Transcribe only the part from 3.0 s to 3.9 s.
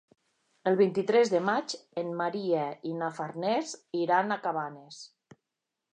na Farners